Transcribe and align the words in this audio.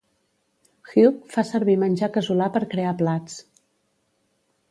Hugh 0.91 1.19
fa 1.33 1.43
servir 1.49 1.75
menjar 1.83 2.09
casolà 2.17 2.47
per 2.57 2.63
crear 2.73 2.93
plats. 3.03 3.37